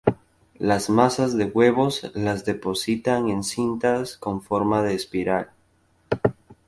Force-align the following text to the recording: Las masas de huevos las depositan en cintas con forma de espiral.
Las 0.57 0.89
masas 0.89 1.37
de 1.37 1.45
huevos 1.45 2.09
las 2.15 2.43
depositan 2.43 3.29
en 3.29 3.43
cintas 3.43 4.17
con 4.17 4.41
forma 4.41 4.81
de 4.81 4.95
espiral. 4.95 5.51